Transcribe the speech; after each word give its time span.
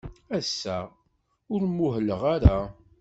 Ass-a, 0.37 0.77
ur 1.53 1.61
muhleɣ 1.77 2.21
ara. 2.35 2.59